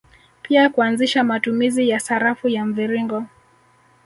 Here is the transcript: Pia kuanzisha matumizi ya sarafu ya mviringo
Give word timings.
Pia 0.41 0.69
kuanzisha 0.69 1.23
matumizi 1.23 1.89
ya 1.89 1.99
sarafu 1.99 2.47
ya 2.49 2.65
mviringo 2.65 3.23